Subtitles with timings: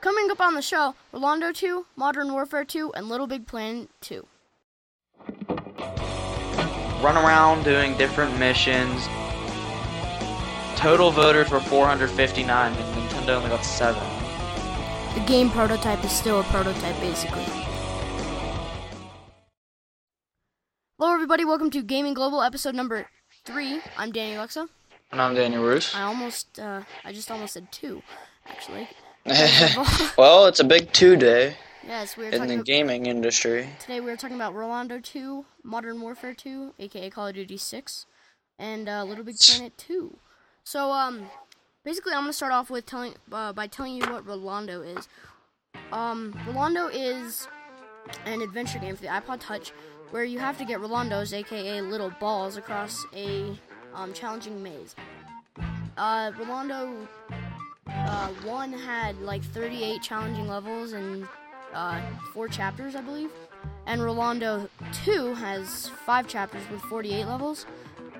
[0.00, 4.24] Coming up on the show, Rolando 2, Modern Warfare 2, and Little Big Planet 2.
[7.02, 9.08] Run around doing different missions.
[10.76, 14.00] Total voters were 459, and Nintendo only got 7.
[15.14, 17.44] The game prototype is still a prototype, basically.
[20.96, 21.44] Hello, everybody.
[21.44, 23.08] Welcome to Gaming Global, episode number
[23.44, 23.80] three.
[23.96, 24.68] I'm Danny Alexa.
[25.10, 25.92] And I'm Danny Roos.
[25.92, 28.02] I almost, uh, I just almost said two,
[28.46, 28.88] actually.
[30.16, 31.56] well, it's a big two day
[31.88, 33.66] Yes, we were in the about, gaming industry.
[33.80, 34.00] today.
[34.00, 38.04] we are talking about Rolando 2, Modern Warfare 2, aka Call of Duty 6,
[38.58, 40.14] and uh, Little Big Planet 2.
[40.64, 41.30] So, um,
[41.84, 45.08] basically, I'm gonna start off with telling uh, by telling you what Rolando is.
[45.90, 47.48] Um, Rolando is
[48.26, 49.70] an adventure game for the iPod Touch,
[50.10, 53.58] where you have to get Rolandos, aka little balls, across a
[53.94, 54.94] um, challenging maze.
[55.96, 57.08] Uh, Rolando
[58.08, 61.26] uh, one had like 38 challenging levels and
[61.74, 62.00] uh,
[62.32, 63.30] four chapters, I believe.
[63.86, 64.68] And Rolando
[65.04, 67.66] 2 has five chapters with 48 levels.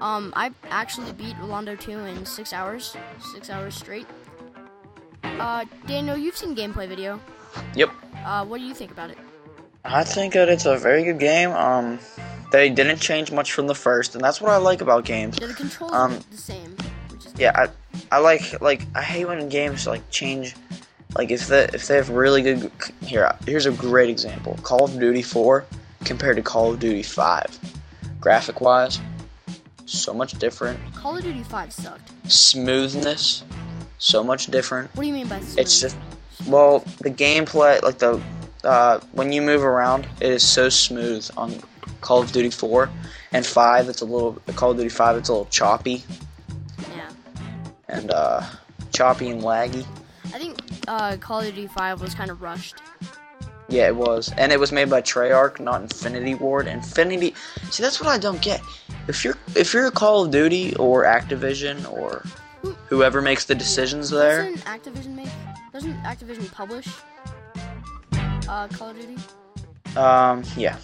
[0.00, 2.96] Um, I actually beat Rolando 2 in six hours,
[3.32, 4.06] six hours straight.
[5.24, 7.20] Uh, Daniel, you've seen gameplay video.
[7.74, 7.90] Yep.
[8.24, 9.18] Uh, what do you think about it?
[9.84, 11.50] I think that it's a very good game.
[11.50, 11.98] Um,
[12.52, 15.38] they didn't change much from the first, and that's what I like about games.
[15.40, 16.76] Yeah, the controls Um, are the same.
[17.36, 17.68] Yeah, I,
[18.10, 20.54] I like like I hate when games like change.
[21.16, 22.70] Like if they if they have really good
[23.02, 24.58] here here's a great example.
[24.62, 25.64] Call of Duty 4
[26.04, 27.58] compared to Call of Duty 5.
[28.20, 29.00] Graphic wise,
[29.86, 30.78] so much different.
[30.94, 32.30] Call of Duty 5 sucked.
[32.30, 33.44] Smoothness,
[33.98, 34.94] so much different.
[34.94, 35.58] What do you mean by smooth?
[35.58, 35.96] It's just
[36.46, 38.20] well, the gameplay like the
[38.64, 41.54] uh, when you move around, it is so smooth on
[42.00, 42.90] Call of Duty 4
[43.32, 43.88] and 5.
[43.88, 45.16] It's a little Call of Duty 5.
[45.16, 46.04] It's a little choppy.
[47.98, 48.42] And uh,
[48.92, 49.84] choppy and laggy.
[50.26, 52.76] I think uh, Call of Duty 5 was kind of rushed.
[53.70, 56.66] Yeah, it was, and it was made by Treyarch, not Infinity Ward.
[56.66, 57.34] Infinity.
[57.70, 58.62] See, that's what I don't get.
[59.08, 62.24] If you're if you're a Call of Duty or Activision or
[62.88, 65.28] whoever makes the decisions there, Doesn't Activision make?
[65.70, 66.88] Doesn't Activision publish?
[68.48, 69.16] Uh, Call of Duty.
[69.98, 70.76] um, yeah.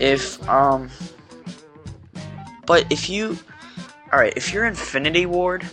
[0.00, 0.90] If um,
[2.66, 3.38] but if you,
[4.12, 5.66] all right, if you're Infinity Ward,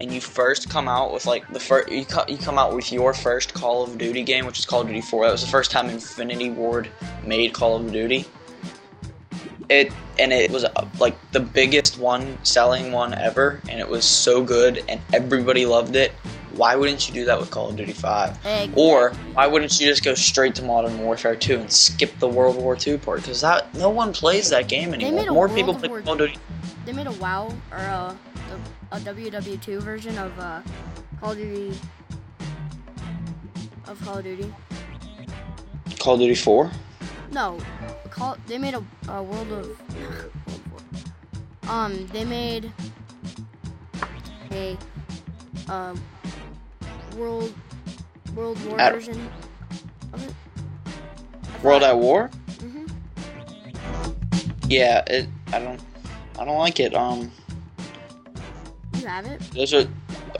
[0.00, 2.92] and you first come out with like the first, you, co- you come out with
[2.92, 5.26] your first Call of Duty game, which is Call of Duty 4.
[5.26, 6.88] That was the first time Infinity Ward
[7.24, 8.24] made Call of Duty.
[9.68, 14.04] It and it was uh, like the biggest one selling one ever, and it was
[14.04, 16.12] so good, and everybody loved it.
[16.52, 18.46] Why wouldn't you do that with Call of Duty 5?
[18.46, 18.72] Egg.
[18.74, 22.56] Or why wouldn't you just go straight to Modern Warfare 2 and skip the World
[22.56, 23.20] War II part?
[23.20, 25.26] Because that no one plays that game anymore.
[25.26, 26.36] More World people play War- Call of Duty.
[26.88, 28.16] They made a WoW or a,
[28.90, 30.62] a, a WW2 version of uh,
[31.20, 31.78] Call of Duty.
[33.86, 34.54] Of Call of Duty.
[35.98, 36.70] Call of Duty 4.
[37.30, 37.58] No,
[38.08, 38.38] Call.
[38.46, 39.78] They made a, a World of.
[41.68, 42.72] Um, they made
[44.50, 44.78] a
[45.68, 46.02] um
[47.18, 47.52] World
[48.34, 49.28] World War At- version
[50.14, 50.32] of it.
[51.62, 52.30] World at War.
[52.46, 52.90] Mhm.
[54.68, 55.28] Yeah, it.
[55.52, 55.87] I don't.
[56.38, 56.94] I don't like it.
[56.94, 57.30] Um,
[58.94, 59.40] You have it.
[59.52, 59.86] those are.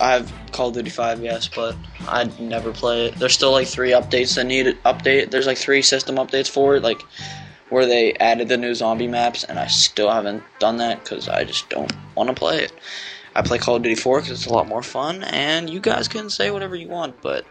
[0.00, 1.74] I have Call of Duty 5, yes, but
[2.06, 3.16] I'd never play it.
[3.16, 5.30] There's still like three updates that need update.
[5.30, 7.02] There's like three system updates for it, like
[7.70, 11.42] where they added the new zombie maps, and I still haven't done that because I
[11.44, 12.72] just don't want to play it.
[13.34, 16.06] I play Call of Duty 4 because it's a lot more fun, and you guys
[16.06, 17.44] can say whatever you want, but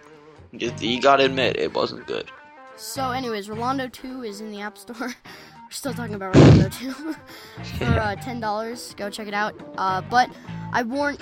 [0.51, 2.31] you, you gotta admit it wasn't good.
[2.77, 5.15] So, anyways, Rolando 2 is in the App Store.
[5.67, 6.91] We're still talking about Rolando 2
[7.77, 8.93] for uh, ten dollars.
[8.95, 9.53] Go check it out.
[9.77, 10.29] Uh, but
[10.71, 11.17] I warn,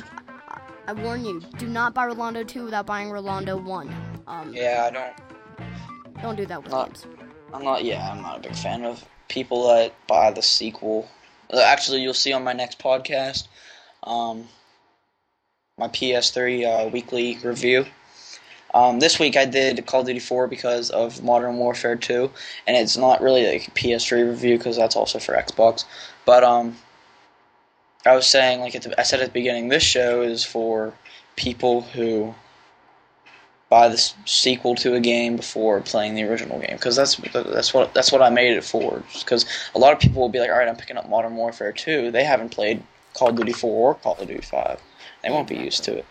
[0.88, 3.96] I warn you, do not buy Rolando 2 without buying Rolando 1.
[4.28, 6.22] Um, Yeah, I don't.
[6.22, 7.06] don't do that with Not- games.
[7.54, 7.84] I'm not.
[7.86, 11.08] Yeah, I'm not a big fan of people that buy the sequel.
[11.52, 13.48] Uh, Actually, you'll see on my next podcast,
[14.04, 14.48] um,
[15.78, 17.86] my PS3 uh, weekly review.
[18.76, 22.30] Um, this week I did Call of Duty 4 because of Modern Warfare 2,
[22.68, 25.86] and it's not really a PS3 review because that's also for Xbox.
[26.26, 26.76] But um,
[28.06, 30.94] I was saying, like the, I said at the beginning, this show is for
[31.38, 32.36] people who
[33.70, 37.94] buy the sequel to a game before playing the original game because that's that's what
[37.94, 39.04] that's what I made it for.
[39.18, 41.72] Because a lot of people will be like, all right, I'm picking up Modern Warfare
[41.72, 42.12] 2.
[42.12, 42.84] They haven't played
[43.14, 44.82] Call of Duty 4 or Call of Duty 5.
[45.24, 46.06] They won't be used to it.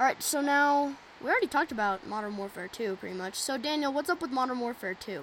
[0.00, 3.34] Alright, so now, we already talked about Modern Warfare 2 pretty much.
[3.34, 5.22] So, Daniel, what's up with Modern Warfare 2?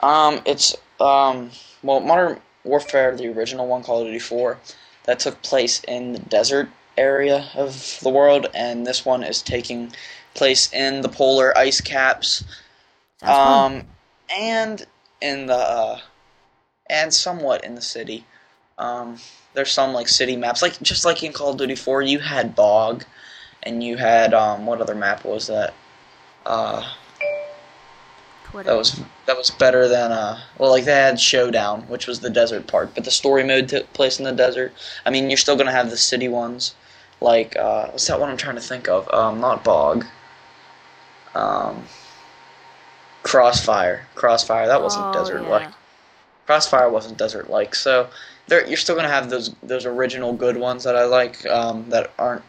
[0.00, 1.50] Um, it's um,
[1.82, 4.58] well, Modern Warfare, the original one, Call of Duty 4,
[5.04, 9.92] that took place in the desert area of the world, and this one is taking
[10.34, 12.44] place in the polar ice caps,
[13.22, 13.84] um,
[14.36, 14.86] and
[15.20, 16.00] in the uh,
[16.90, 18.24] and somewhat in the city.
[18.78, 19.16] Um,
[19.54, 22.54] there's some like city maps, like just like in Call of Duty 4, you had
[22.54, 23.04] bog,
[23.62, 25.74] and you had um, what other map was that?
[26.46, 26.82] Uh,
[28.44, 28.70] Twitter.
[28.70, 32.30] that was that was better than uh well like they had showdown which was the
[32.30, 34.72] desert part but the story mode took place in the desert
[35.04, 36.74] i mean you're still gonna have the city ones
[37.20, 40.06] like uh what's that one i'm trying to think of um not bog
[41.34, 41.84] um
[43.22, 45.48] crossfire crossfire that wasn't Oh, desert yeah.
[45.50, 45.68] like
[46.46, 48.08] crossfire wasn't desert like so
[48.46, 52.10] there you're still gonna have those those original good ones that i like um that
[52.18, 52.42] aren't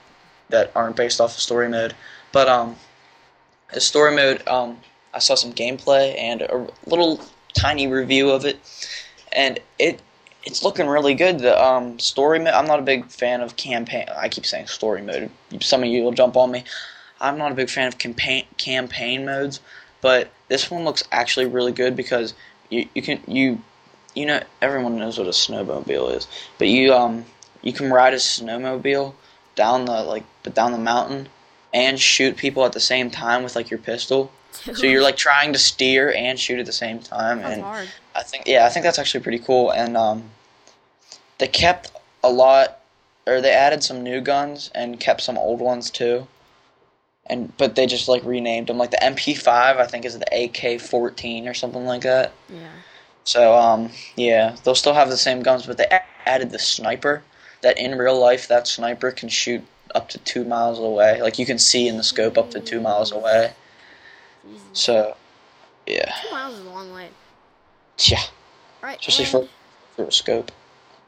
[0.49, 1.95] that aren't based off of story mode
[2.31, 2.75] but um
[3.77, 4.77] story mode um
[5.13, 7.19] I saw some gameplay and a little
[7.53, 8.59] tiny review of it,
[9.31, 10.01] and it
[10.43, 11.39] it's looking really good.
[11.39, 12.53] The um, story mode.
[12.53, 14.05] I'm not a big fan of campaign.
[14.15, 15.29] I keep saying story mode.
[15.61, 16.63] Some of you will jump on me.
[17.19, 19.59] I'm not a big fan of campaign campaign modes,
[20.01, 22.33] but this one looks actually really good because
[22.69, 23.61] you you can you
[24.15, 27.25] you know everyone knows what a snowmobile is, but you um
[27.61, 29.13] you can ride a snowmobile
[29.59, 30.23] down the like
[30.53, 31.27] down the mountain
[31.73, 34.31] and shoot people at the same time with like your pistol.
[34.73, 37.87] So you're like trying to steer and shoot at the same time, That's and hard.
[38.15, 39.69] I think yeah, I think that's actually pretty cool.
[39.69, 40.23] And um,
[41.37, 41.91] they kept
[42.23, 42.79] a lot,
[43.27, 46.27] or they added some new guns and kept some old ones too.
[47.27, 48.79] And but they just like renamed them.
[48.79, 52.33] Like the MP5, I think is the AK14 or something like that.
[52.49, 52.71] Yeah.
[53.23, 55.87] So um, yeah, they'll still have the same guns, but they
[56.25, 57.21] added the sniper.
[57.61, 59.63] That in real life, that sniper can shoot
[59.93, 61.21] up to two miles away.
[61.21, 63.53] Like you can see in the scope up to two miles away.
[64.73, 65.15] So
[65.85, 67.09] yeah, Two miles is a long way.
[67.99, 68.99] yeah, All right.
[68.99, 69.47] especially for
[69.95, 70.51] for a scope.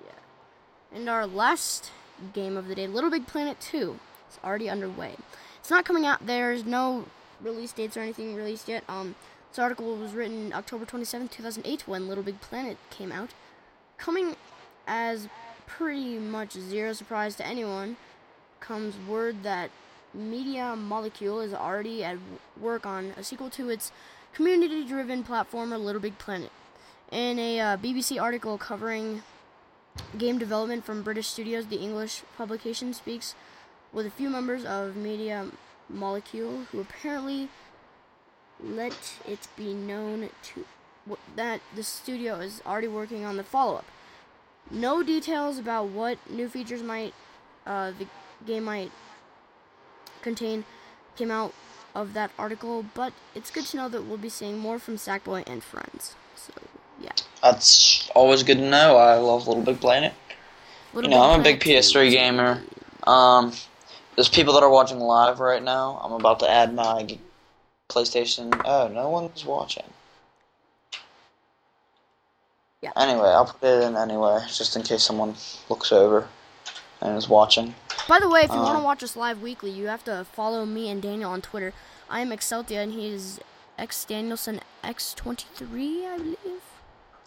[0.04, 0.98] Yeah.
[0.98, 1.92] And our last
[2.34, 3.98] game of the day, Little Big Planet 2,
[4.30, 5.16] is already underway.
[5.60, 6.26] It's not coming out.
[6.26, 7.06] There's no
[7.40, 8.84] release dates or anything released yet.
[8.90, 9.16] Um,
[9.50, 13.30] this article was written October 27, 2008, when Little Big Planet came out.
[13.98, 14.36] Coming
[14.88, 15.28] as
[15.78, 17.98] pretty much zero surprise to anyone
[18.60, 19.70] comes word that
[20.14, 22.18] Media Molecule is already at
[22.60, 23.92] work on a sequel to its
[24.34, 26.52] community-driven platformer Little Big Planet.
[27.12, 29.24] In a uh, BBC article covering
[30.18, 33.36] game development from British studios, the English publication speaks
[33.94, 35.48] with a few members of Media
[35.90, 37.50] Molecule who apparently
[38.62, 40.66] let it be known to
[41.36, 43.86] that the studio is already working on the follow-up.
[44.72, 47.14] No details about what new features might
[47.66, 48.08] uh, the
[48.46, 48.92] game might
[50.22, 50.66] contain
[51.16, 51.54] came out
[51.94, 55.44] of that article, but it's good to know that we'll be seeing more from Sackboy
[55.46, 56.16] and friends.
[56.36, 56.54] So
[57.00, 57.12] yeah,
[57.44, 58.98] That's always good to know.
[58.98, 60.14] I love Little Big Planet.
[60.94, 62.10] Little You know, Big I'm a big PS3 two.
[62.12, 62.64] gamer.
[63.06, 63.52] Um,
[64.16, 66.00] there's people that are watching live right now.
[66.04, 67.18] I'm about to add my
[67.90, 68.60] PlayStation.
[68.66, 69.84] Oh, no one's watching.
[72.82, 72.92] Yeah.
[72.98, 75.36] Anyway, I'll put it in anyway, just in case someone
[75.70, 76.28] looks over
[77.00, 77.76] and is watching.
[78.08, 80.66] By the way, if you want to watch us live weekly, you have to follow
[80.66, 81.74] me and Daniel on Twitter.
[82.10, 83.40] I am Exceltia, and he is
[83.78, 86.62] X Danielson X23, I believe.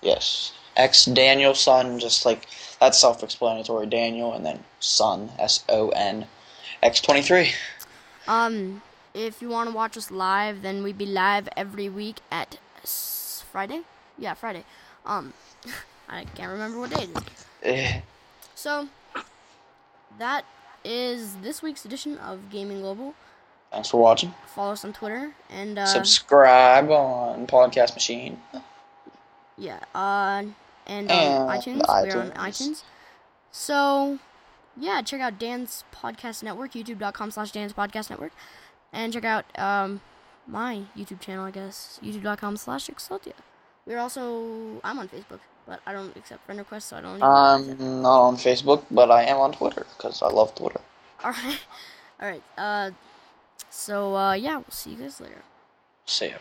[0.03, 0.53] Yes.
[0.77, 2.47] X Danielson, just like
[2.81, 3.87] that's self-explanatory.
[3.87, 6.27] Daniel and then Son, S O N,
[6.83, 7.53] X twenty three.
[8.27, 8.83] Um,
[9.15, 13.45] if you want to watch us live, then we'd be live every week at s-
[13.53, 13.83] Friday.
[14.19, 14.65] Yeah, Friday.
[15.05, 15.33] Um,
[16.09, 17.23] I can't remember what day it is.
[17.63, 18.01] Eh,
[18.55, 18.89] So,
[20.19, 20.45] that
[20.85, 23.15] is this week's edition of Gaming Global.
[23.71, 24.33] Thanks for watching.
[24.55, 28.41] Follow us on Twitter and uh, Subscribe on Podcast Machine.
[29.59, 30.45] yeah, uh,
[30.87, 31.83] and on And iTunes.
[31.89, 32.35] We're on iTunes.
[32.69, 32.83] iTunes.
[33.51, 34.19] So,
[34.77, 38.33] yeah, check out Dan's Podcast Network, youtube.com slash Dan's Podcast Network.
[38.93, 40.01] And check out um,
[40.47, 43.33] my YouTube channel, I guess, youtube.com slash Exceltia.
[43.87, 47.23] We're also, I'm on Facebook, but I don't accept friend requests, so I don't.
[47.23, 50.81] I'm not on Facebook, but I am on Twitter because I love Twitter.
[51.25, 51.61] Alright.
[52.21, 52.43] Alright.
[52.57, 52.91] Uh,
[53.71, 55.43] so, uh, yeah, we'll see you guys later.
[56.07, 56.39] See ya.